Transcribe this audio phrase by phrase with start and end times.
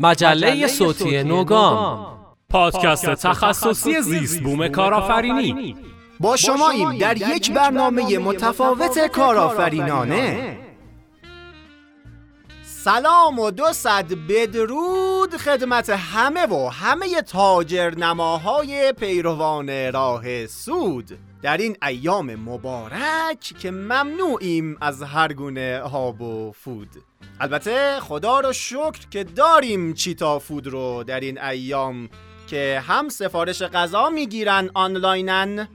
[0.00, 2.18] مجله صوتی نوگام.
[2.50, 5.76] پادکست تخصصی زیست بوم کارآفرینی.
[6.20, 10.58] با شما ایم در یک برنامه متفاوت کارآفرینانه.
[12.62, 21.18] سلام و دو صد بدرود خدمت همه و همه تاجر نماهای پیروان راه سود.
[21.42, 26.88] در این ایام مبارک که ممنوعیم از هر گونه هاب و فود.
[27.40, 32.08] البته خدا رو شکر که داریم چیتا فود رو در این ایام
[32.46, 35.68] که هم سفارش غذا می‌گیرن آنلاینن بله.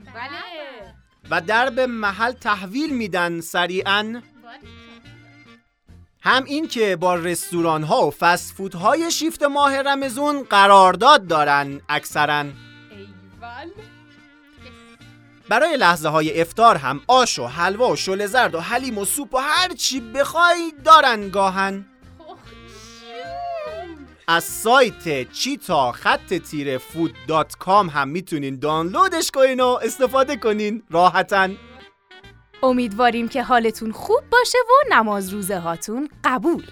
[1.30, 4.22] و در به محل تحویل میدن سریعا.
[6.20, 11.80] هم این که با رستوران ها و فست فود های شیفت ماه رمزون قرارداد دارن
[11.88, 12.40] اکثرا.
[12.40, 13.70] ایول.
[15.54, 19.34] برای لحظه های افتار هم آش و حلوا و شل زرد و حلیم و سوپ
[19.34, 21.86] و هر چی بخوای دارن گاهن.
[24.28, 30.82] از سایت چیتا خط تیره فود دات کام هم می‌تونین دانلودش کنین و استفاده کنین.
[30.90, 31.48] راحتاً.
[32.62, 36.64] امیدواریم که حالتون خوب باشه و نماز روزه هاتون قبول.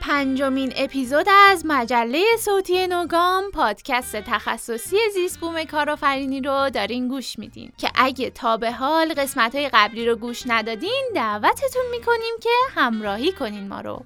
[0.00, 7.72] پنجمین اپیزود از مجله صوتی نوگام پادکست تخصصی زیست بوم کارآفرینی رو دارین گوش میدین.
[7.78, 13.32] که اگه تا به حال قسمت های قبلی رو گوش ندادین دعوتتون می‌کنیم که همراهی
[13.32, 14.04] کنین ما رو.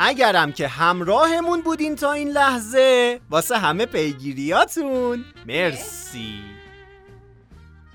[0.00, 5.24] اگرم که همراهمون بودین تا این لحظه واسه همه پیگیریاتون.
[5.46, 6.51] مرسی.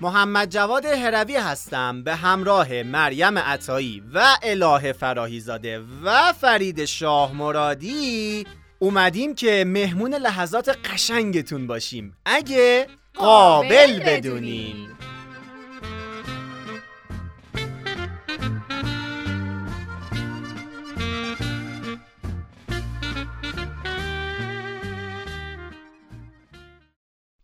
[0.00, 2.02] محمد جواد هروی هستم.
[2.02, 8.46] به همراه مریم عطایی و اله فراهیزاده و فرید شاه مرادی.
[8.78, 12.16] اومدیم که مهمون لحظات قشنگتون باشیم.
[12.24, 14.88] اگه قابل قابل بدونین.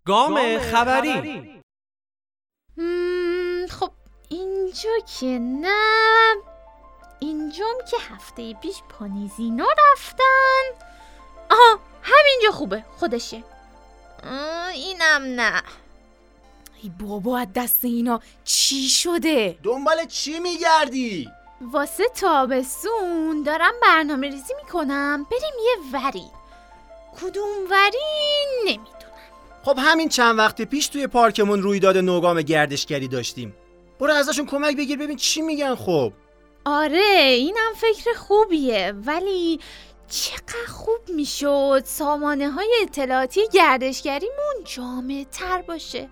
[0.04, 1.53] گام خبری.
[4.74, 6.34] اینجا که نه.
[7.18, 10.86] اینجام که هفته پیش پانیزینا رفتن.
[11.50, 13.44] آها همینجا خوبه خودشه.
[14.74, 15.62] اینم نه.
[16.82, 21.28] ای بابا از دست اینا چی شده؟ دنبال چی میگردی؟
[21.60, 25.26] واسه تابستون دارم برنامه ریزی می‌کنم.
[25.30, 26.26] بریم یه وری.
[27.20, 27.98] کدوم وری؟
[28.64, 28.84] نمی‌دونم.
[29.64, 33.56] خب همین چند وقت پیش توی پارکمون رویداد نوگام گردشگری داشتیم.
[34.00, 36.12] برو ازشون کمک بگیر ببین چی میگن خب.
[36.64, 38.94] آره اینم فکر خوبیه.
[39.06, 39.60] ولی
[40.08, 46.08] چقدر خوب می‌شد سامانه های اطلاعاتی گردشگریمون جامع تر باشه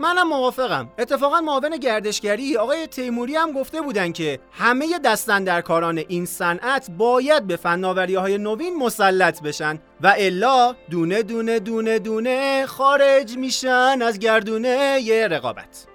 [0.00, 0.92] منم موافقم.
[0.98, 7.56] اتفاقا معاون گردشگری آقای تیموری هم گفته بودن که همه دستندرکاران این صنعت باید به
[7.56, 14.98] فناوری های نوین مسلط بشن و الا دونه دونه دونه دونه خارج میشن از گردونه
[15.02, 15.93] ی رقابت.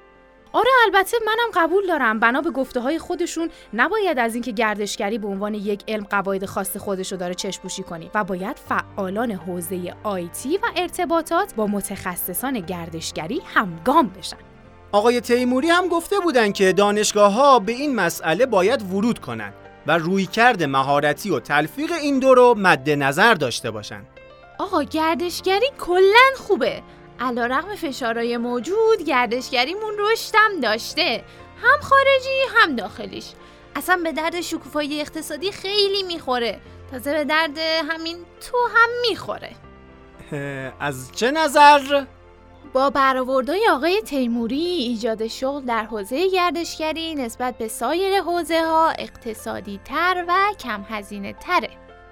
[0.53, 2.19] آره البته منم قبول دارم.
[2.19, 6.77] بنا به گفته های خودشون نباید از اینکه گردشگری به عنوان یک علم قواعد خاص
[6.77, 14.07] خودشو داره چشپوشی کنی و باید فعالان حوزه آیتی و ارتباطات با متخصصان گردشگری همگام
[14.07, 14.37] بشن.
[14.91, 19.53] آقای تیموری هم گفته بودن که دانشگاه ها به این مسئله باید ورود کنند
[19.87, 24.07] و رویکرد مهارتی و تلفیق این دو رو مد نظر داشته باشند.
[24.59, 26.81] آقا گردشگری کلا خوبه.
[27.19, 31.23] علا رقم فشارهای موجود گردشگریمون رشدم داشته.
[31.63, 33.25] هم خارجی هم داخلیش.
[33.75, 36.59] اصلا به درد شکوفایی اقتصادی خیلی می‌خوره.
[36.91, 37.57] تازه به درد
[37.89, 39.51] همین تو هم می‌خوره.
[40.79, 42.05] از چه نظر؟
[42.73, 49.79] با برآوردهای آقای تیموری ایجاد شغل در حوزه گردشگری نسبت به سایر حوزه ها اقتصادی
[49.85, 51.69] تر و کم هزینه تره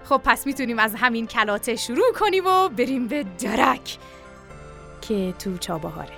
[0.10, 3.98] خب پس می‌تونیم از همین کلاته شروع کنیم و بریم به درک.
[5.08, 6.14] که تو چابهاره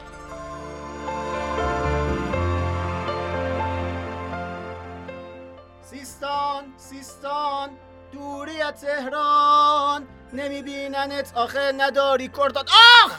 [5.81, 7.69] سیستان سیستان
[8.11, 10.07] دوری از تهران.
[10.33, 12.69] نمیبیننت آخه نداری کرداد.
[13.05, 13.11] آخ!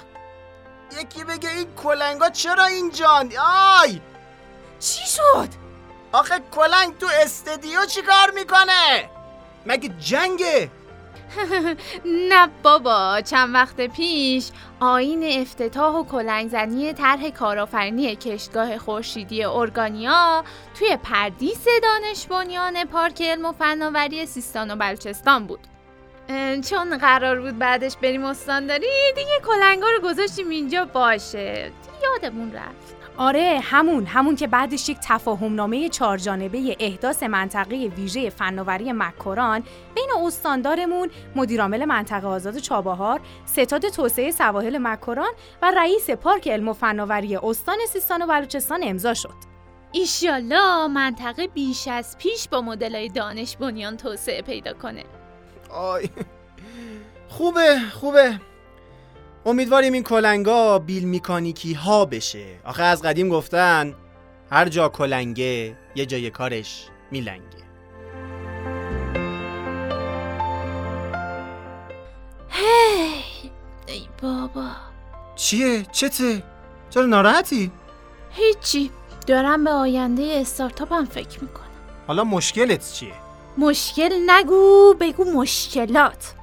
[1.00, 3.32] یکی بگه این کلنگا چرا اینجان
[3.82, 4.00] آی!
[4.81, 5.49] چی شد؟
[6.12, 9.11] آخه کلنگ تو استدیو چیکار می‌کنه؟
[9.66, 10.70] مگه جنگه؟
[12.04, 14.50] نه بابا چند وقت پیش
[14.80, 20.44] آین افتتاح و کلنگزنی طرح کارآفرینی کشتگاه خورشیدی ارگانیا
[20.78, 25.60] توی پردیس دانش بنیان پارک علم و فناوری سیستان و بلوچستان بود.
[26.70, 31.72] چون قرار بود بعدش بریم استانداری دیگه کلنگا رو گذاشتیم اینجا باشه.
[32.02, 33.00] یادمون رفت.
[33.20, 39.62] آره همون همون که بعدش یک تفاهم نامه چهارجانبه احداث منطقه ویژه فناوری مکران
[39.94, 45.32] بین استاندارمون مدیرعامل منطقه آزاد چابهار ستاد توسعه سواحل مکران
[45.62, 49.34] و رئیس پارک علم و فناوری استان سیستان و بلوچستان امضا شد.
[49.93, 55.05] ایشالله منطقه بیش از پیش با مدلای دانش بنیان توسعه پیدا کنه.
[55.70, 56.08] آی.
[57.28, 58.40] خوبه خوبه.
[59.46, 63.94] امیدواریم این کلنگا بیل میکانیکی ها بشه آخه از قدیم گفتن
[64.50, 67.60] هر جا کلنگه یه جای کارش میلنگه
[72.48, 73.50] هی
[73.87, 74.69] ای بابا
[75.37, 76.42] چیه؟ چته؟
[76.90, 77.70] چرا ناراحتی؟
[78.31, 78.90] هیچی
[79.26, 81.66] دارم به آینده استارتاپم فکر می‌کنم
[82.06, 83.12] حالا مشکلت چیه؟
[83.58, 86.34] مشکل نگو بگو مشکلات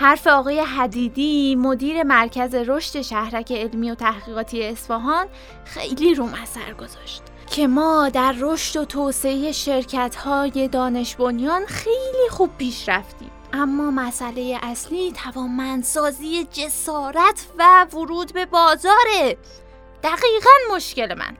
[0.00, 5.26] حرف آقای حدیدی مدیر مرکز رشد شهرک علمی و تحقیقاتی اصفهان
[5.64, 7.22] خیلی روم اثر گذاشت.
[7.46, 13.30] که ما در رشد و توسعه شرکت های دانش بنیان خیلی خوب پیش رفتیم.
[13.52, 19.36] اما مسئله اصلی توانمندسازی جسارت و ورود به بازاره.
[20.02, 21.36] دقیقا مشکل من.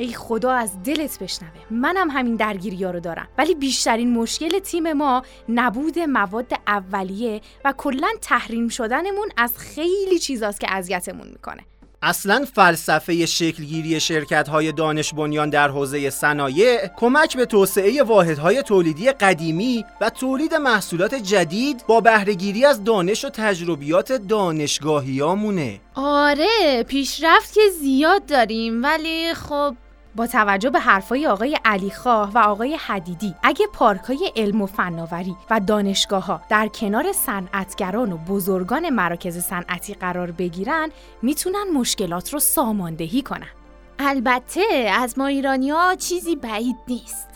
[0.00, 1.50] ای خدا از دلت بشنوه.
[1.70, 3.28] منم همین درگیری ها رو دارم.
[3.38, 10.60] ولی بیشترین مشکل تیم ما نبود مواد اولیه و کلا تحریم شدنمون از خیلی چیزاست
[10.60, 11.64] که اذیتمون می‌کنه.
[12.02, 19.10] اصلا فلسفه شکلگیری شرکت های دانش بنیان در حوزه صنایع کمک به توسعه واحدهای تولیدی
[19.10, 27.60] قدیمی و تولید محصولات جدید با بهرهگیری از دانش و تجربیات دانشگاهیامونه آره پیشرفت که
[27.80, 28.82] زیاد داریم.
[28.82, 29.74] ولی خب
[30.18, 35.60] با توجه به حرفای آقای علیخواه و آقای حدیدی اگه پارکای علم و فناوری و
[35.60, 40.90] دانشگاه ها در کنار صنعتگران و بزرگان مراکز صنعتی قرار بگیرن
[41.22, 43.48] می‌تونن مشکلات رو ساماندهی کنن.
[43.98, 47.28] البته از ما ایرانی ها چیزی بعید نیست.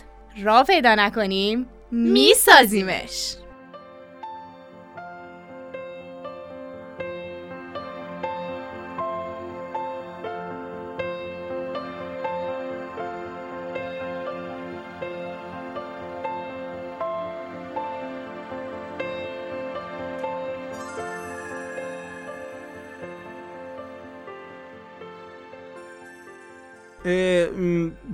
[0.42, 3.36] را پیدا نکنیم میسازیمش.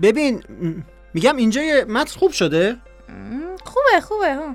[0.02, 0.42] ببین
[1.14, 2.76] میگم اینجا یه متن خوب شده؟
[3.64, 4.54] خوبه خوبه ها.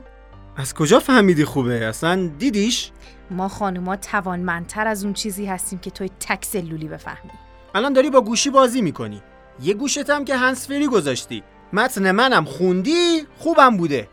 [0.58, 2.92] از کجا فهمیدی خوبه؟ اصلا دیدیش؟
[3.32, 7.32] ما خانوما توانمندتر از اون چیزی هستیم که توی تک سلولی بفهمی
[7.76, 9.22] الان داری با گوشی بازی می‌کنی
[9.62, 11.44] یه گوشت هم که هنسفری گذاشتی
[11.74, 14.08] متن منم خوندی خوبم بوده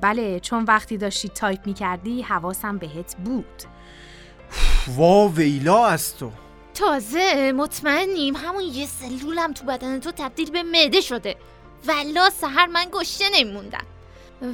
[0.00, 3.62] بله چون وقتی داشتی تایپ می‌کردی حواسم بهت بود
[4.96, 6.30] وا ویلا از تو
[6.76, 8.36] تازه مطمئنیم.
[8.36, 11.36] همون یه سلولم تو بدن تو تبدیل به معده شده.
[11.86, 13.86] ولا سهر من گشته نمیموندم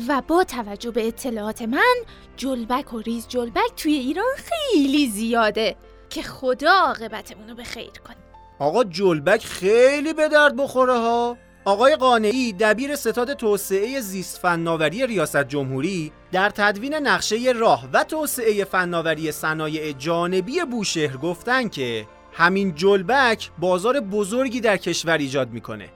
[0.08, 1.94] و با توجه به اطلاعات من
[2.36, 5.76] جلبک و ریز جلبک توی ایران خیلی زیاده
[6.10, 8.16] که خدا عاقبتمون رو به خیر کنه.
[8.58, 11.36] آقا جلبک خیلی به درد بخوره ها.
[11.64, 18.64] آقای قانعی دبیر ستاد توسعه زیست فناوری ریاست جمهوری در تدوین نقشه راه و توسعه
[18.64, 25.88] فناوری صنایع جانبی بوشهر گفتن که همین جلبک بازار بزرگی در کشور ایجاد می‌کنه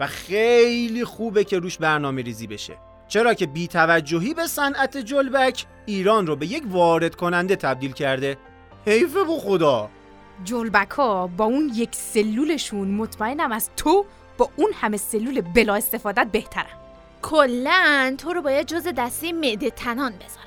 [0.00, 2.76] و خیلی خوبه که روش برنامه ریزی بشه.
[3.08, 8.36] چرا که بیتوجهی به صنعت جلبک ایران رو به یک وارد کننده تبدیل کرده؟
[8.86, 9.90] حیفه بو خدا
[10.44, 14.04] جلبک ها با اون یک سلولشون مطمئنم از تو
[14.38, 16.78] با اون همه سلول بلا استفادت بهترن
[17.22, 20.44] کلا تو رو باید جز دسته معده تنان بذارن.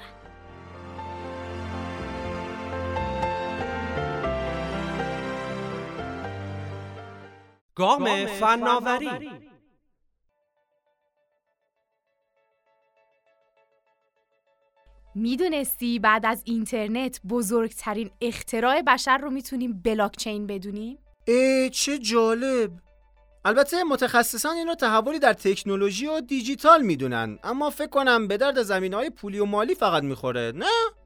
[7.76, 9.32] گام فناوری.
[15.16, 22.72] می‌دونستی بعد از اینترنت بزرگترین اختراع بشر رو می‌تونیم بلاکچین بدونیم؟ ای چه جالب.
[23.48, 28.64] البته متخصصان این رو تحولی در تکنولوژی و دیجیتال می‌دونن اما فکر کنم به درد
[28.64, 30.66] زمین های پولی و مالی فقط می‌خوره نه؟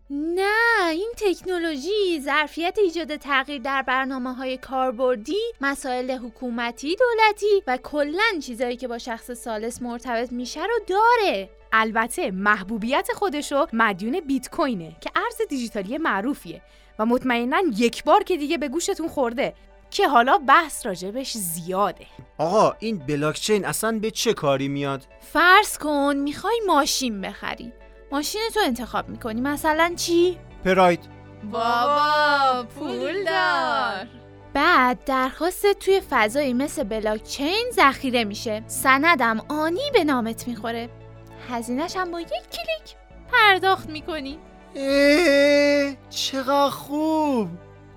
[0.09, 8.39] نه این تکنولوژی ظرفیت ایجاد تغییر در برنامه های کاربردی مسائل حکومتی دولتی و کلا
[8.43, 14.95] چیزایی که با شخص سالس مرتبط میشه رو داره البته محبوبیت خودشو مدیون بیت کوینه
[15.01, 16.61] که ارز دیجیتالی معروفیه
[16.99, 19.53] و مطمئنا یک بار که دیگه به گوشتون خورده
[19.91, 22.05] که حالا بحث راجبش زیاده.
[22.37, 27.73] آقا این بلاکچین اصلا به چه کاری میاد؟ فرض کن می‌خوای ماشین بخری.
[28.11, 29.41] ماشین تو انتخاب می‌کنی.
[29.41, 30.99] مثلا چی؟ پراید.
[31.51, 34.07] بابا پول دار.
[34.53, 38.63] بعد درخواست توی فضایی مثل بلاکچین ذخیره میشه.
[38.67, 40.89] سندم آنی به نامت می‌خوره.
[41.49, 42.95] هزینهش هم با یک کلیک
[43.31, 44.39] پرداخت می‌کنی.
[44.75, 47.49] اه، چقدر خوب.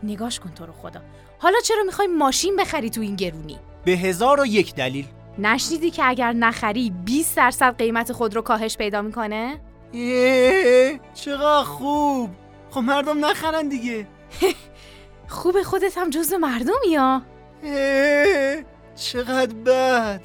[0.02, 1.00] نگاش کن تو رو خدا.
[1.44, 5.06] حالا چرا می‌خوای ماشین بخری تو این گرونی؟ به هزار و یک دلیل.
[5.38, 9.60] نشنیدی که اگر نخری 20 درصد قیمت خود رو کاهش پیدا می‌کنه؟
[9.94, 12.30] اه، چقدر خوب.
[12.70, 14.06] خب مردم نخرن دیگه.
[15.28, 17.22] خوب خودت هم جزو مردمی یا
[18.96, 20.20] چقدر بد.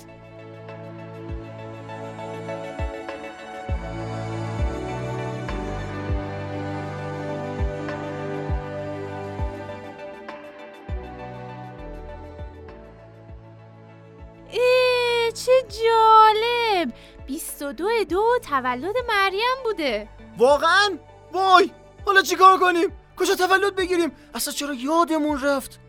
[15.46, 15.52] چه
[15.84, 16.94] جالب.
[17.28, 20.08] 22 دو تولد مریم بوده.
[20.38, 20.98] واقعا؟
[21.32, 21.72] وای!
[22.06, 25.80] حالا چیکار کنیم؟ کجا تولد بگیریم؟ اصلا چرا یادمون رفت؟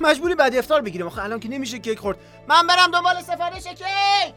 [0.00, 1.06] مجبوری بعد افطار بگیریم.
[1.06, 2.18] آخه الان که نمیشه کیک خورد.
[2.48, 4.34] من برم دنبال سفارش کیک!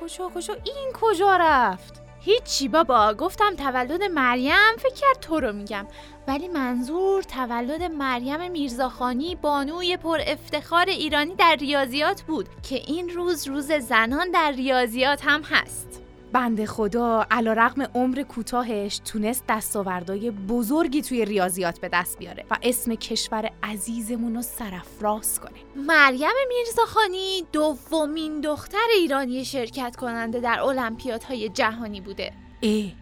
[0.00, 5.86] کجا کجا؟ این کجا رفت؟ هیچی بابا گفتم تولد مریم فکر کرد تو رو میگم.
[6.26, 13.48] ولی منظور تولد مریم میرزاخانی بانوی پر افتخار ایرانی در ریاضیات بود که این روز
[13.48, 16.02] روز زنان در ریاضیات هم هست.
[16.32, 22.56] بنده خدا علا رقم عمر کوتاهش تونست دستاوردهای بزرگی توی ریاضیات به دست بیاره و
[22.62, 25.58] اسم کشور عزیزمون رو سرفراز کنه.
[25.76, 32.32] مریم میرزاخانی دومین دختر ایرانی شرکت کننده در المپیادهای جهانی بوده.
[32.60, 32.92] ای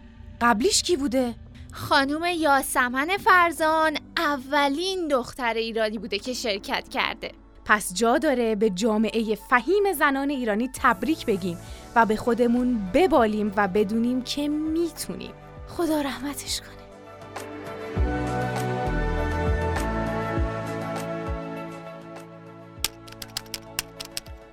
[0.41, 1.35] قبلیش کی بوده؟
[1.71, 7.31] خانم یاسمن فرزان اولین دختر ایرانی بوده که شرکت کرده.
[7.67, 11.57] پس جا داره به جامعه فهیم زنان ایرانی تبریک بگیم
[11.95, 15.33] و به خودمون ببالیم و بدونیم که می‌تونیم.
[15.67, 16.69] خدا رحمتش کنه.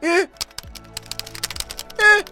[0.03, 0.21] اه!
[1.99, 2.23] اه!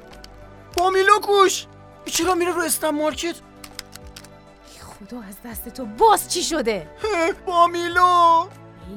[0.76, 1.66] بامیلو کوش!
[2.06, 8.46] چرا میره رو اسنپ مارکت؟ ای خدا از دست تو باز چی شده؟ اه، بامیلو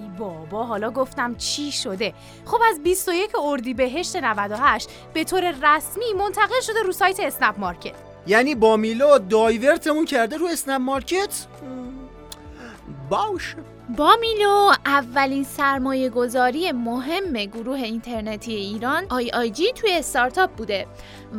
[0.02, 2.14] ای بابا حالا گفتم چی شده؟
[2.46, 7.94] خب از 21 اردیبهشت 98 به طور رسمی منتقل شده رو سایت اسنپ مارکت.
[8.28, 13.58] یعنی بامیلو divert مون کرده رو اسنپ مارکت؟ م، باشه
[13.98, 20.88] بامیلو اولین سرمایه گذاری مهم گروه اینترنتی ایران IIG توی استارتاپ بوده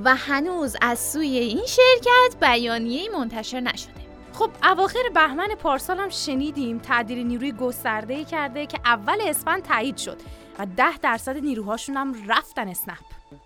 [0.04, 4.05] و هنوز از سوی این شرکت بیانیه‌ای منتشر نشده.
[4.38, 10.16] خب اواخر بهمن پارسال هم شنیدیم تعدیل نیروی گسترده کرده که اول اسفند تایید شد
[10.58, 12.98] و ده درصد نیروهاشون هم رفتن اسنپ.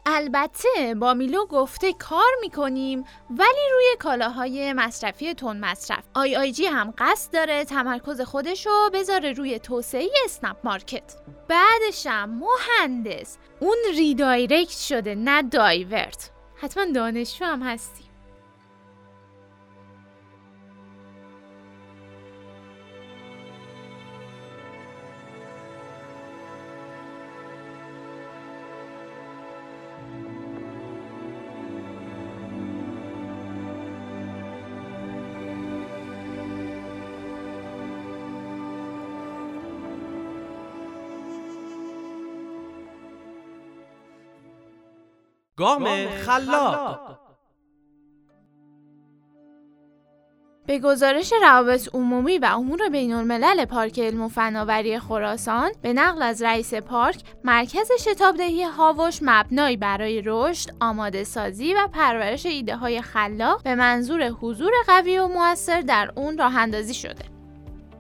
[0.06, 6.04] البته بامیلو گفته کار می‌کنیم ولی روی کالاهای مصرفی تند مصرف.
[6.14, 11.16] IIG هم قصد داره تمرکز خودشو بذاره روی توسعه اسنپ مارکت.
[11.48, 13.38] بعدشم مهندس.
[13.60, 16.30] اون ریدایرکت شده نه دایورت.
[16.56, 18.09] حتما دانشجو هم هستی.
[45.60, 47.18] گام خلاق
[50.66, 56.22] به گزارش روابط عمومی و امور بین الملل پارک علم و فناوری خراسان به نقل
[56.22, 63.02] از رئیس پارک مرکز شتابدهی هاوش مبنایی برای رشد، آماده سازی و پرورش ایده های
[63.02, 67.39] خلاق به منظور حضور قوی و موثر در اون راه اندازی شده.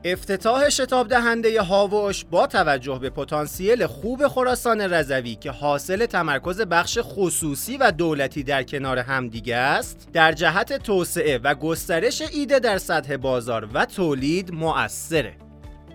[0.04, 6.98] افتتاح شتاب دهنده هاوش با توجه به پتانسیل خوب خراسان رضوی که حاصل تمرکز بخش
[7.02, 13.16] خصوصی و دولتی در کنار همدیگه است در جهت توسعه و گسترش ایده در سطح
[13.16, 15.49] بازار و تولید مؤثره.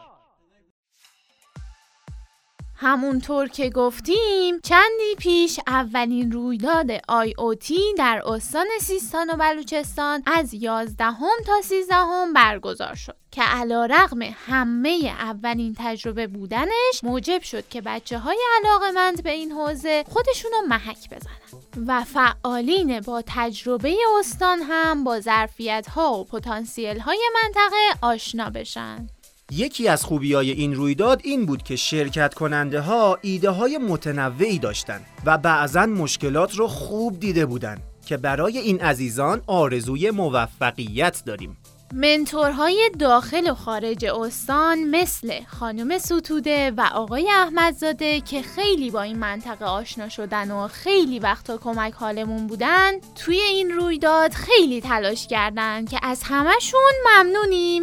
[2.83, 10.23] همونطور که گفتیم چندی پیش اولین رویداد آی او تی در استان سیستان و بلوچستان
[10.25, 17.03] از 11 هم تا 13 هم برگزار شد که علا رغم همه اولین تجربه بودنش
[17.03, 23.23] موجب شد که بچه های علاقمند به این حوزه خودشونو محک بزنن و فعالین با
[23.27, 29.07] تجربه استان هم با ظرفیت ها و پتانسیل های منطقه آشنا بشن.
[29.51, 34.59] یکی از خوبی های این رویداد این بود که شرکت کننده ها ایده های متنوعی
[34.59, 41.57] داشتن و بعضا مشکلات رو خوب دیده بودن که برای این عزیزان آرزوی موفقیت داریم.
[41.95, 49.19] منتورهای داخل و خارج استان مثل خانم ستوده و آقای احمدزاده که خیلی با این
[49.19, 55.85] منطقه آشنا شدن و خیلی وقتا کمک حالمون بودن توی این رویداد خیلی تلاش کردن
[55.85, 57.82] که از همشون ممنونیم.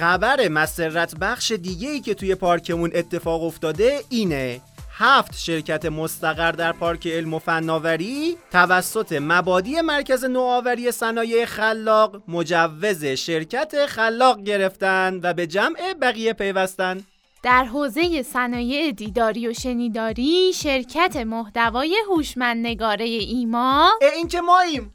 [0.00, 4.60] خبر مسرت بخش دیگه ای که توی پارکمون اتفاق افتاده اینه.
[4.98, 13.04] هفت شرکت مستقر در پارک علم و فناوری توسط مبادی مرکز نوآوری صنایع خلاق مجوز
[13.04, 17.00] شرکت خلاق گرفتن و به جمع بقیه پیوستن.
[17.42, 23.90] در حوزه صنایع دیداری و شنیداری شرکت محتوای هوشمند نگاره ایما.
[24.16, 24.94] این که ماییم.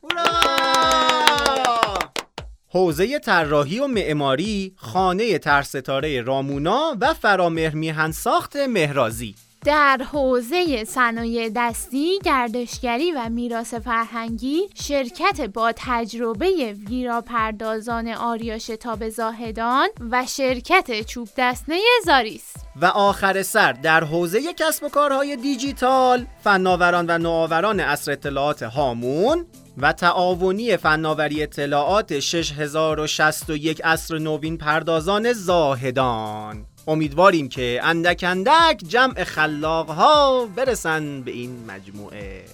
[2.75, 9.35] حوزه طراحی و معماری خانه ترستاره رامونا و فرامهر میهن ساخت مهرازی.
[9.65, 19.87] در حوزه صنایع دستی، گردشگری و میراث فرهنگی شرکت با تجربه ویراپردازان آریا شتاب زاهدان
[20.11, 22.53] و شرکت چوب دستنه زاریس.
[22.81, 29.45] و آخر سر در حوزه کسب و کارهای دیجیتال فناوران و نوآوران اصر اطلاعات هامون
[29.77, 36.65] و تعاونی فناوری اطلاعات 6061 اصر نوین پردازان زاهدان.
[36.87, 42.45] امیدواریم که اندک اندک جمع خلاق ها برسن به این مجموعه.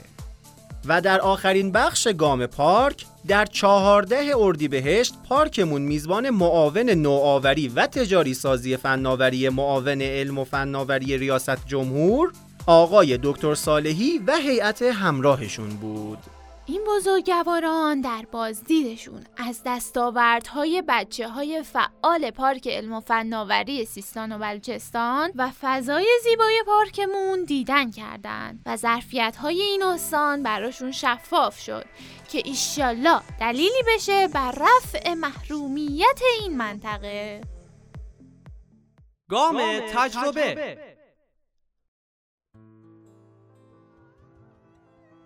[0.85, 8.33] و در آخرین بخش گام پارک در چهارده اردیبهشت پارکمون میزبان معاون نوآوری و تجاری
[8.33, 12.31] سازی فناوری معاون علم و فناوری ریاست جمهور
[12.65, 16.19] آقای دکتر صالحی و هیئت همراهشون بود.
[16.71, 24.37] این بزرگواران در بازدیدشون از دستاوردهای بچه های فعال پارک علم و فناوری سیستان و
[24.37, 31.85] بلوچستان و فضای زیبای پارکمون دیدن کردند و ظرفیت های این استان براشون شفاف شد
[32.31, 37.41] که ایشالله دلیلی بشه بر رفع محرومیت این منطقه.
[39.29, 40.77] گام تجربه.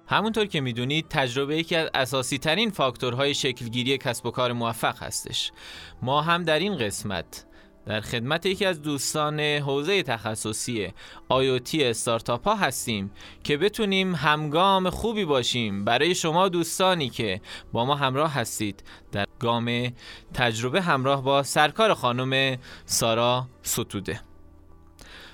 [0.08, 5.52] همونطور که می‌دونید تجربه یکی از اساسی ترین فاکتورهای شکلگیری کسب و کار موفق هستش.
[6.02, 7.46] ما هم در این قسمت
[7.86, 10.94] در خدمت یکی از دوستان حوزه تخصصی
[11.32, 13.12] IoT استارتاپ ها هستیم
[13.44, 15.86] که بتونیم همگام خوبی باشیم.
[15.86, 17.42] برای شما دوستانی که
[17.74, 19.88] با ما همراه هستید در گام
[20.34, 24.22] تجربه همراه با سرکار خانم سارا ستوده.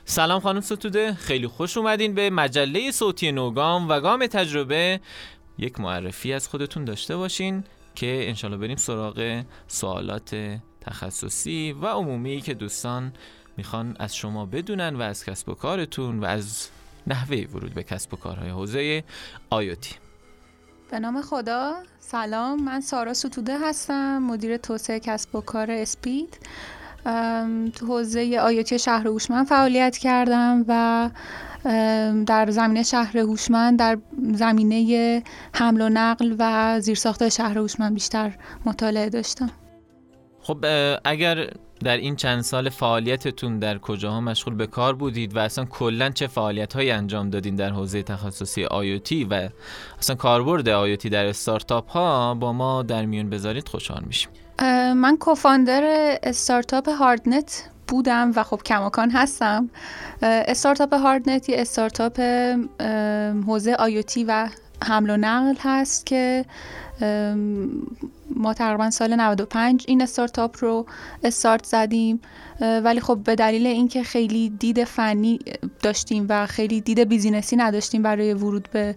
[0.05, 1.13] سلام خانم ستوده.
[1.13, 4.99] خیلی خوش اومدین به مجله صوتی نوگام و گام تجربه.
[5.57, 7.63] یک معرفی از خودتون داشته باشین
[7.95, 13.13] که انشالله بریم سراغ سوالات تخصصی و عمومی که دوستان
[13.57, 16.67] می‌خوان از شما بدونن و از کسب و کارتون و از
[17.07, 19.03] نحوه ورود به کسب و کارهای حوزه
[19.49, 19.95] آیوتی.
[20.91, 21.83] به نام خدا.
[21.99, 22.63] سلام.
[22.63, 26.37] من سارا ستوده هستم مدیر توسعه کسب و کار اسپید.
[27.75, 31.09] تو حوزه آیاتی شهر هوشمند فعالیت کردم و
[32.25, 33.97] در زمینه شهر هوشمند در
[34.33, 38.31] زمینه حمل و نقل و زیرساخت شهر هوشمند بیشتر
[38.65, 39.49] مطالعه داشتم.
[40.41, 40.65] خب
[41.05, 41.49] اگر
[41.83, 46.27] در این چند سال فعالیتتون در کجاها مشغول به کار بودید و اصلا کلا چه
[46.27, 49.49] فعالیت هایی انجام دادین در حوزه تخصصی آیوتی و
[49.99, 54.29] اصلا کاربرد آیوتی در استارتاپ ها با ما در میون بذارید خوشحال میشیم.
[54.95, 55.81] من کوفاندر
[56.23, 59.69] استارتاپ هاردنت بودم و خب کماکان هستم.
[60.21, 62.19] استارتاپ هاردنت یه استارتاپ
[63.47, 64.49] حوزه آیوتی و
[64.83, 66.45] حمل و نقل هست که
[68.35, 70.85] ما تقریبا سال 95 این استارتاپ رو
[71.23, 72.21] استارت زدیم.
[72.61, 75.39] ولی خب به دلیل اینکه خیلی دید فنی
[75.83, 78.95] داشتیم و خیلی دید business ی نداشتیم برای ورود به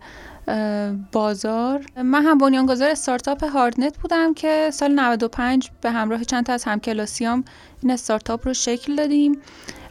[1.12, 1.87] بازار.
[1.96, 7.44] من هم بنیانگذار استارتاپ هاردنت بودم که سال 95 به همراه چند تا از همکلاسیام
[7.83, 9.38] این استارتاپ رو شکل دادیم.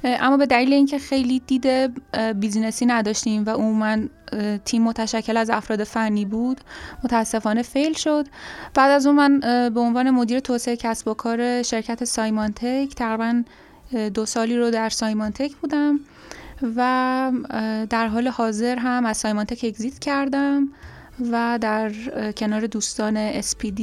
[0.03, 1.67] اما به دلیل اینکه خیلی دید
[2.39, 3.97] business ی نداشتیم و عموما
[4.65, 6.61] تیم متشکل از افراد فنی بود
[7.03, 8.27] متاسفانه fail شد.
[8.73, 9.39] بعد از اون من
[9.69, 13.43] به عنوان مدیر توسعه کسب و کار شرکت سایمانتک تقریبا
[14.13, 15.99] دو سالی رو در سایمانتک بودم.
[16.77, 17.31] و
[17.89, 20.69] در حال حاضر هم از سایمانتک اگزیت کردم
[21.31, 21.91] و در
[22.31, 23.81] کنار دوستان SPD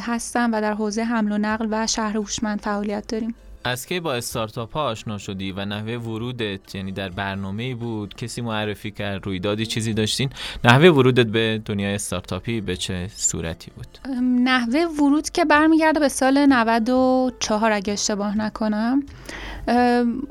[0.00, 3.34] هستم و در حوزه حمل و نقل و شهر هوشمند فعالیت داریم.
[3.66, 8.40] از کی با استارتاپ ها آشنا شدی و نحوه ورودت یعنی در برنامه بود کسی
[8.40, 10.30] معرفی کرد رویدادی چیزی داشتین؟
[10.64, 16.46] نحوه ورودت به دنیای استارتاپی به چه صورتی بود؟ نحوه ورود که برمیگرده به سال
[16.46, 19.02] 94 اگه اشتباه نکنم.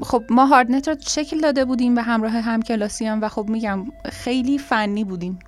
[0.01, 4.57] خب ما هاردنت رو شکل داده بودیم به همراه هم کلاسیان و خب میگم خیلی
[4.57, 5.39] فنی بودیم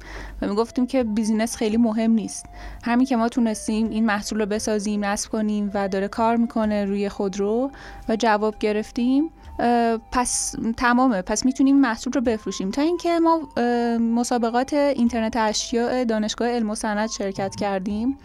[0.41, 2.45] و می‌گفتیم که بیزینس خیلی مهم نیست.
[2.84, 7.10] همین که ما تونستیم این محصول رو بسازیم نصب کنیم و داره کار می‌کنه روی
[7.10, 7.71] خودرو
[8.10, 9.30] و جواب گرفتیم
[10.12, 11.22] پس تمامه.
[11.22, 12.72] پس می‌تونیم محصول رو بفروشیم.
[12.72, 13.50] تا اینکه ما
[13.98, 18.18] مسابقات اینترنت اشیاء دانشگاه علم و صنعت شرکت کردیم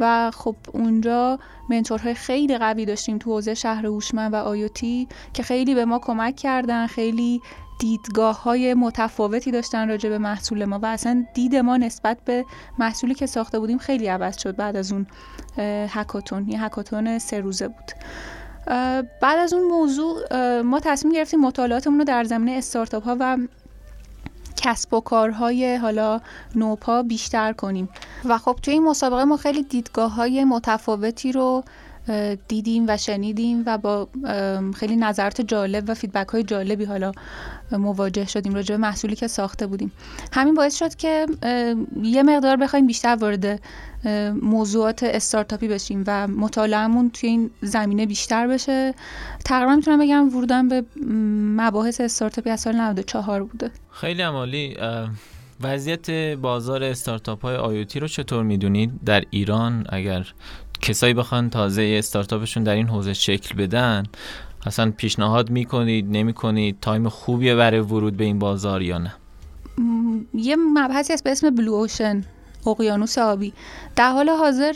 [0.00, 1.38] و خب اونجا
[1.70, 6.36] منتورهای خیلی قوی داشتیم تو حوزه شهر هوشمند و آیوتی که خیلی به ما کمک
[6.36, 7.40] کردن خیلی
[7.80, 12.44] دیدگاه های متفاوتی داشتن راجع به محصول ما و اصلا دید ما نسبت به
[12.78, 15.06] محصولی که ساخته بودیم خیلی عوض شد بعد از اون
[15.88, 16.48] هکاتون.
[16.48, 17.90] یه هکاتون سه روزه بود.
[19.20, 20.22] بعد از اون موضوع
[20.60, 23.38] ما تصمیم گرفتیم مطالعاتمون رو در زمینه استارتاپ ها و
[24.56, 26.20] کسب و کارهای حالا
[26.54, 27.88] نوپا بیشتر کنیم.
[28.24, 31.64] و خب توی این مسابقه ما خیلی دیدگاه های متفاوتی رو
[32.48, 34.08] دیدیم و شنیدیم و با
[34.74, 37.12] خیلی نظرات جالب و فیدبک های جالبی حالا
[37.72, 39.92] مواجه شدیم راجع به محصولی که ساخته بودیم.
[40.32, 41.26] همین باعث شد که
[42.02, 43.60] یه مقدار بخوایم بیشتر وارد
[44.42, 48.94] موضوعات استارتاپی بشیم و مطالعهمون توی این زمینه بیشتر بشه.
[49.44, 50.84] تقریبا می‌تونم بگم ورودم به
[51.56, 53.70] مباحث استارتاپی از سال 94 بوده.
[53.90, 54.76] خیلی عالی.
[55.60, 60.32] وضعیت بازار استارتاپ های IoT رو چطور می‌دونید؟ در ایران اگر
[60.80, 64.02] کسایی بخوان تازه استارتاپشون در این حوزه شکل بدن
[64.66, 69.12] اصلا پیشنهاد می‌کنید نمی‌کنید؟ time خوبیه برای ورود به این بازار یا نه؟
[70.34, 72.24] یه مبحثی هست به اسم blue ocean
[72.66, 73.52] اقیانوس آبی.
[73.96, 74.74] در حال حاضر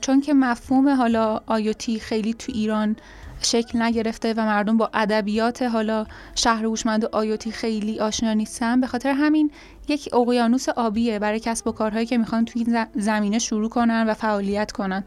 [0.00, 2.96] چون که مفهوم حالا آیوتی خیلی تو ایران
[3.42, 8.86] شکل نگرفته و مردم با ادبیات حالا شهر هوشمند و آیوتی خیلی آشنا نیستن به
[8.86, 9.50] خاطر همین
[9.88, 14.14] یک اقیانوس آبیه برای کسب و کارهایی که می‌خوان توی این زمینه شروع کنن و
[14.14, 15.04] فعالیت کنن.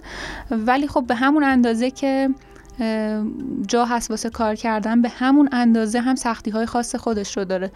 [0.51, 2.29] ولی خب به همون اندازه که
[3.67, 7.71] جا هست واسه کار کردن به همون اندازه هم سختی های خاص خودش رو داره.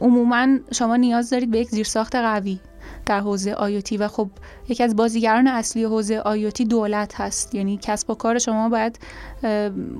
[0.00, 2.58] عموما شما نیاز دارید به یک زیرساخت قوی.
[3.08, 4.30] در حوزه آیوتی و خب
[4.68, 7.54] یکی از بازیگران اصلی حوزه آیوتی دولت هست.
[7.54, 8.98] یعنی کسب و کار شما باید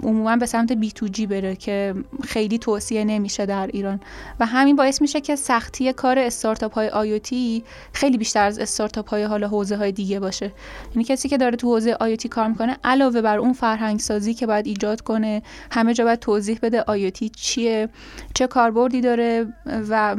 [0.03, 1.95] عموما به سمت بی تو جی بره که
[2.25, 4.01] خیلی توصیه نمیشه در ایران.
[4.41, 9.23] و همین باعث میشه که سختی کار استارتاپ های آیوتی خیلی بیشتر از استارتاپ های
[9.23, 10.53] حالا حوزه های دیگه باشه.
[10.95, 14.47] یعنی کسی که داره تو حوزه آیوتی کار می‌کنه علاوه بر اون فرهنگ سازی که
[14.47, 17.89] باید ایجاد کنه همه جا باید توضیح بده آیوتی چیه
[18.35, 19.47] چه کاربردی داره
[19.89, 20.17] و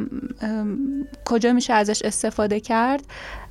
[1.24, 2.79] کجا میشه ازش استفاده کرد.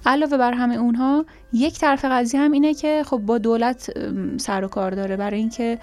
[0.06, 3.92] علاوه بر همه اونها یک طرف قضیه هم اینه که خب با دولت
[4.38, 5.18] سر و کار داره.
[5.18, 5.80] برای اینکه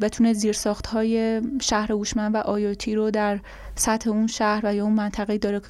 [0.00, 3.40] بتونه زیرساخت های شهر هوشمند و آیوتی رو در
[3.74, 5.60] سطح اون شهر و یا اون منطقه داره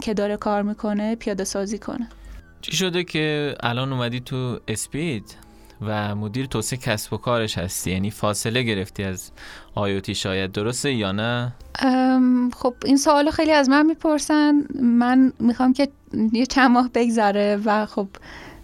[0.00, 2.08] که داره کار می‌کنه پیاده سازی کنه.
[2.60, 5.24] چی شده که الان اومدی تو اسپید؟
[5.86, 7.90] و مدیر توسعه کسب و کارش هستی.
[7.90, 9.30] یعنی فاصله گرفتی از
[9.74, 10.52] آیوتی شاید.
[10.52, 11.52] درسته یا نه؟
[12.56, 14.54] خب این سوال خیلی از من می‌پرسن.
[14.82, 15.88] من می‌خوام که
[16.32, 18.08] یه چند ماه بگذره و خب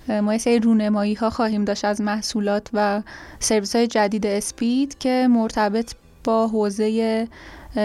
[0.09, 3.03] ما یه سری رونمایی ها خواهیم داشت از محصولات و
[3.39, 7.29] سرویس های جدید اسپید که مرتبط با حوزه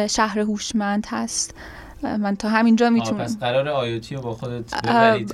[0.09, 1.55] شهر هوشمند هست.
[2.03, 3.23] من تا همینجا می‌تونم.
[3.23, 5.31] پس قرار آیوتی رو با خودت ببرید.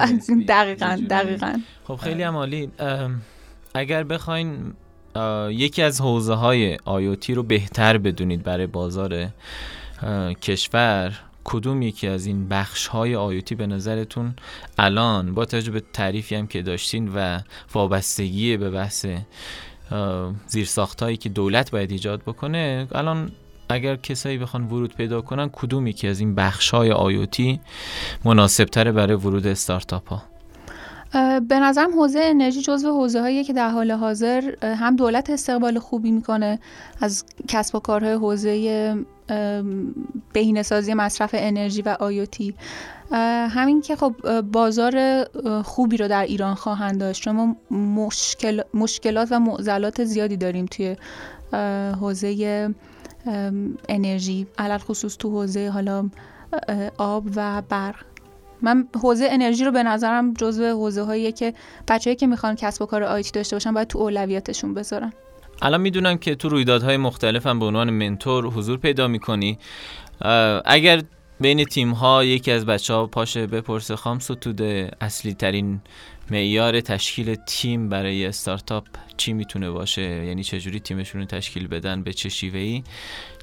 [0.48, 1.54] دقیقا دقیقا.
[1.88, 2.72] خب خیلی عمالی
[3.74, 4.74] اگر بخواین
[5.50, 9.28] یکی از حوزه های آیوتی رو بهتر بدونید برای بازار
[10.42, 14.34] کشور کدوم یکی از این بخش های آیوتی به نظرتون
[14.78, 17.40] الان با توجه به تعریفی هم که داشتین و
[17.74, 19.06] وابستگی به بحث
[20.48, 23.32] زیرساخت هایی که دولت باید ایجاد بکنه الان
[23.70, 27.60] اگر کسایی بخوان ورود پیدا کنن کدوم یکی از این بخش های آیوتی
[28.26, 30.24] مناسب تره برای ورود استارتاپ ها؟
[31.50, 36.12] به نظرم حوزه انرژی جزو حوزه هایی که در حال حاضر هم دولت استقبال خوبی
[36.12, 36.60] می‌کنه
[37.02, 38.96] از کسب و کارهای حوزه
[40.34, 42.56] بهینه‌سازی مصرف انرژی و آیوتی
[43.50, 45.24] همین که خب بازار
[45.64, 47.24] خوبی رو در ایران خواهند داشت.
[47.24, 50.96] چون مشکل، مشکلات و معضلات زیادی داریم توی
[52.02, 52.70] حوزه
[53.90, 56.10] انرژی علل خصوص تو حوزه حالا
[56.98, 57.96] آب و برق
[58.62, 61.54] من حوزه انرژی رو به نظرم جزو حوزه هاییه که
[61.88, 65.14] بچه‌ای که می‌خوان کسب و کار آیتی داشته باشن باید تو اولویتشون بذارن.
[65.62, 69.58] الان می‌دونم که تو رویدادهای مختلف هم به عنوان منتور حضور پیدا می‌کنی.
[70.66, 71.02] اگر
[71.42, 75.82] بین تیم ها یکی از بچه ها پاشه بپرسه خام ستوده اصلی ترین
[76.32, 78.86] معیار تشکیل تیم برای استارتاپ
[79.18, 82.84] چی می‌تونه باشه؟ یعنی چجوری تیمشون رو تشکیل بدن؟ به چه شیوهی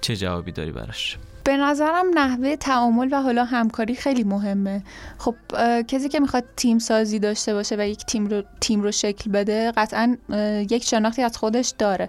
[0.01, 4.83] چه جوابی داری براش؟ به نظرم نحوه تعامل و حالا همکاری خیلی مهمه.
[5.19, 5.35] خب
[5.89, 9.73] کسی که می‌خواد تیم سازی داشته باشه و یک تیم رو تیم رو شکل بده
[9.77, 10.17] قطعا
[10.71, 12.07] یک شناختی از خودش داره.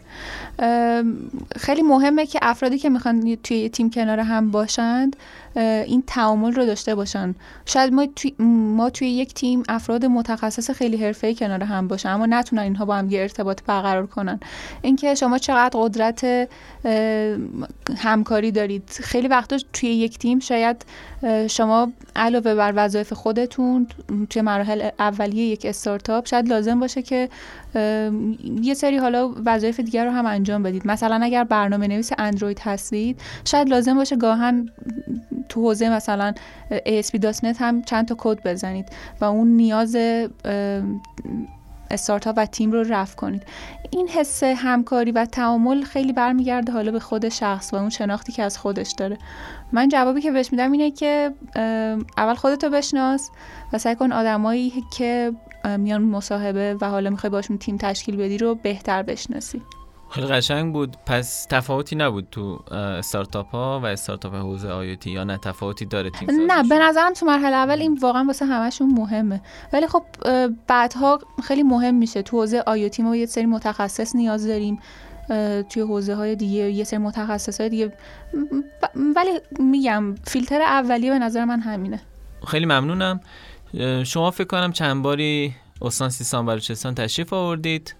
[1.55, 5.15] خیلی مهمه که افرادی که می‌خوان توی تیم کنار هم باشند
[5.55, 7.35] این تعامل رو داشته باشن.
[7.65, 8.35] شاید ما توی,
[8.75, 12.95] ما توی یک تیم افراد متخصص خیلی حرفه‌ای کنار هم باشن اما نتونن اینها با
[12.95, 14.39] هم یه ارتباط برقرار کنن.
[14.81, 16.49] اینکه شما چقدر قدرت
[17.97, 18.83] همکاری دارید.
[18.89, 20.85] خیلی وقتا توی یک تیم شاید
[21.49, 23.87] شما علاوه بر وظایف خودتون
[24.29, 27.29] توی مراحل اولیه یک استارتاپ شاید لازم باشه که
[28.61, 30.87] یه سری حالا وظایف دیگر رو هم انجام بدید.
[30.87, 34.69] مثلا اگر برنامه نویس اندروید هستید شاید لازم باشه گاهن
[35.49, 36.33] تو حوزه مثلا
[36.71, 38.89] ASP.NET هم چند تا کد بزنید
[39.21, 39.97] و اون نیاز
[41.91, 43.43] استارتاپ و تیم رو رفع کنید.
[43.91, 48.43] این حس همکاری و تعامل خیلی برمیگرده حالا به خود شخص و اون شناختی که
[48.43, 49.17] از خودش داره.
[49.71, 51.33] من جوابی که بهش میدم اینه که
[52.17, 53.29] اول خودتو بشناس
[53.73, 55.31] و سعی کن آدمایی که
[55.77, 59.61] میان مصاحبه و حالا می‌خوای باشون تیم تشکیل بدی رو بهتر بشناسی.
[60.09, 60.97] خیلی قشنگ بود.
[61.05, 66.29] پس تفاوتی نبود تو استارتاپ ها و استارتاپ حوزه آیوتی یا نه؟ تفاوتی داره تیم
[66.31, 69.41] نه به نظرم تو مرحله اول این واقعا واسه همشون مهمه.
[69.73, 70.03] ولی خب
[70.67, 72.21] بعدها خیلی مهم میشه.
[72.21, 74.79] تو حوزه آیوتی ما یه سری متخصص نیاز داریم.
[75.69, 77.93] توی حوزه های دیگه یه سری متخصص های دیگه.
[79.15, 82.01] ولی میگم فیلتر اولیه به نظر من همینه.
[82.47, 83.19] خیلی ممنونم.
[84.03, 87.95] شما فکر کنم چند باری استان سیستان بلوچستان تشریف آوردید.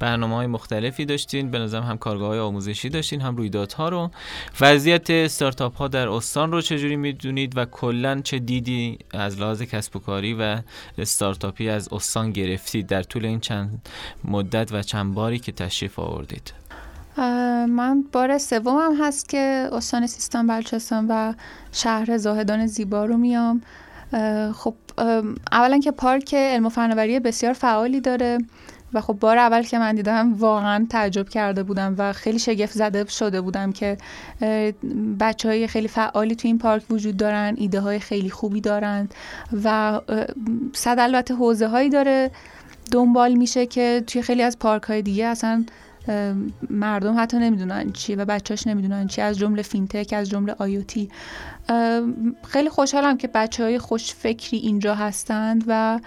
[0.00, 1.50] برنامه های مختلفی داشتین.
[1.50, 4.10] به نظرم هم کارگاه های آموزشی داشتین هم رویدادها رو.
[4.60, 9.96] وضعیت استارتاپ ها در استان رو چجوری می‌دونید و کلا چه دیدی از لحاظ کسب
[9.96, 10.58] و کاری و
[10.98, 13.88] استارتاپی از استان گرفتید در طول این چند
[14.24, 16.52] مدت و چند باری که تشریف آوردید؟
[17.68, 21.34] من بار سومم هست که استان سیستان بلوچستان و
[21.72, 23.62] شهر زاهدان زیبا رو میام.
[24.54, 24.74] خب
[25.52, 28.38] اولا که پارک علم و فناوری بسیار فعالی داره.
[28.92, 33.04] و خب بار اول که من دیدم واقعا تعجب کرده بودم و خیلی شگفت زده
[33.04, 33.98] شده بودم که
[35.20, 39.14] بچه های خیلی فعالی تو این پارک وجود دارن ایده های خیلی خوبی دارند
[39.64, 40.00] و
[40.72, 42.30] صد البته حوزه هایی داره
[42.90, 45.64] دنبال میشه که توی خیلی از پارک های دیگه اصلا
[46.70, 51.10] مردم حتی نمی‌دونن چی و بچهاش نمی‌دونن چی از جمله فینتک از جمله آیوتی
[52.48, 56.00] خیلی خوشحالم که بچه های خوش فکری اینجا هستند و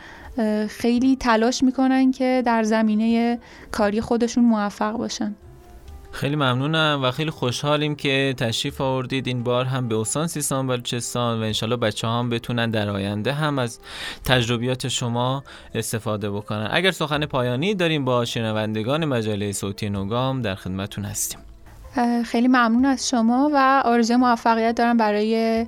[0.69, 3.39] خیلی تلاش می‌کنن که در زمینه
[3.72, 5.36] کاری خودشون موفق باشن.
[6.12, 9.28] خیلی ممنونم و خیلی خوشحالیم که تشریف آوردید.
[9.28, 13.60] این بار هم به استان سیستان بلوچستان و انشالله بچه هم بتونن در آینده هم
[13.60, 13.80] از
[14.26, 15.43] تجربیات شما
[15.76, 16.67] استفاده بکنن.
[16.72, 21.39] اگر سخن پایانی داریم با شنوندگان مجله صوتی نوگام در خدمتون هستیم.
[22.26, 25.65] خیلی ممنون از شما و آرزوی موفقیت دارم برای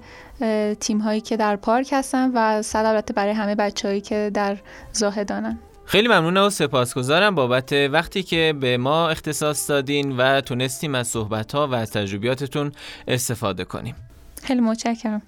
[0.79, 4.57] تیم هایی که در پارک هستن و صد البته برای همه بچه هایی که در
[4.93, 5.59] زاهدانن.
[5.85, 11.51] خیلی ممنونم و سپاسگزارم بابت وقتی که به ما اختصاص دادین و تونستیم از صحبت
[11.51, 12.71] ها و از تجربیاتتون
[13.07, 13.95] استفاده کنیم.
[14.43, 15.21] خیلی متشکرم.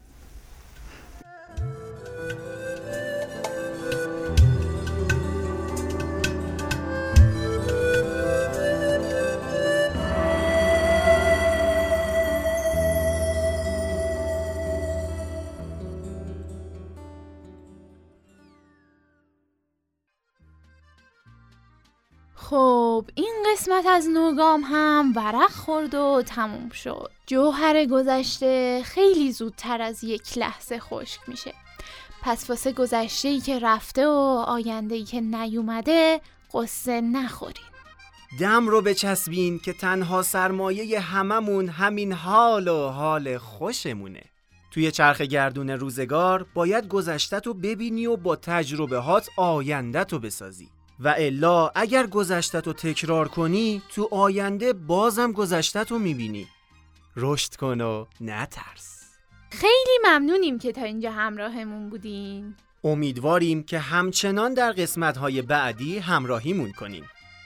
[22.39, 27.11] خب این قسمت از نوگام هم ورق خورد و تموم شد.
[27.27, 31.53] جوهر گذشته خیلی زودتر از یک لحظه خشک میشه.
[32.21, 36.21] پس واسه گذشته ای که رفته و آینده ای که نیومده
[36.53, 37.65] قصه نخورین.
[38.39, 44.23] دم رو بچسبین که تنها سرمایه هممون همین حال و حال خوشمونه.
[44.71, 50.76] توی چرخ گردون روزگار باید گذشتت رو ببینی و با تجربه هات آیندت رو بسازی.
[50.99, 56.47] و الا اگر گذشتت رو تکرار کنی تو آینده بازم گذشتت رو می‌بینی.
[57.15, 59.03] رشد کن و نترس.
[59.51, 62.55] خیلی ممنونیم که تا اینجا همراهمون بودین.
[62.83, 67.03] امیدواریم که همچنان در قسمت‌های بعدی همراهیمون کنین.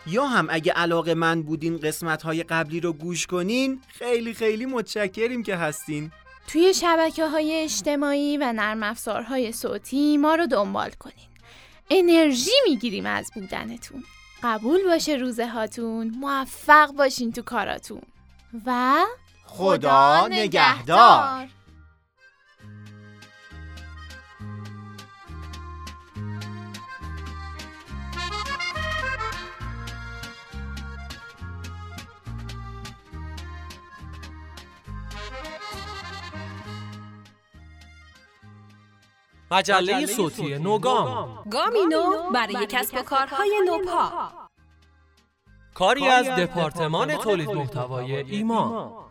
[0.07, 5.55] یا هم اگه علاقه من بودین قسمت‌های قبلی رو گوش کنین خیلی خیلی متشکریم که
[5.55, 6.11] هستین.
[6.47, 11.30] توی شبکه های اجتماعی و نرم افزارهای صوتی ما رو دنبال کنین.
[11.91, 14.03] انرژی می‌گیریم از بودنتون.
[14.43, 18.01] قبول باشه روزه هاتون موفق باشین تو کاراتون.
[18.65, 18.95] و
[19.45, 21.47] خدا نگهدار.
[39.51, 41.43] مجله صوتی نوگام.
[41.51, 44.31] گامی نو برای کسب و کارهای نوپا.
[45.73, 49.01] کاری از دپارتمان تولید محتوای ایمان.